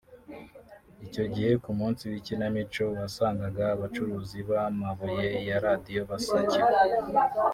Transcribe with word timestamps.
icyo 1.05 1.23
gihe 1.33 1.51
ku 1.63 1.69
munsi 1.79 2.01
w’ikinamico 2.11 2.83
wasangaga 2.97 3.63
abacuruzi 3.75 4.37
b’amabuye 4.47 5.25
ya 5.49 5.57
radio 5.65 6.01
basakiwe 6.09 6.67